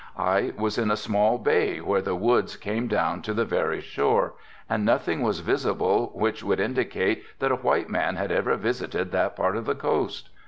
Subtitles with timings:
[0.17, 4.33] I was in a small bay where the woods came down to the very shore
[4.67, 9.35] and nothing was visible which would indicate that a white man had ever visited that
[9.35, 10.29] part of the coast.